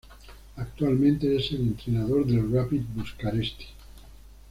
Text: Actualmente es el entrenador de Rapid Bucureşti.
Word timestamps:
Actualmente 0.55 1.37
es 1.37 1.51
el 1.51 1.59
entrenador 1.61 2.25
de 2.25 2.41
Rapid 2.41 2.81
Bucureşti. 2.95 3.65